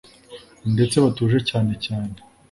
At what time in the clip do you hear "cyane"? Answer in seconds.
1.49-1.73, 1.85-2.15